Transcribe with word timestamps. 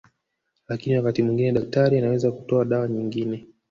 Lakini 0.67 0.97
wakati 0.97 1.23
mwingine 1.23 1.51
daktari 1.51 1.97
anaweza 1.97 2.31
kutoa 2.31 2.65
dawa 2.65 2.87
nyinine 2.87 3.47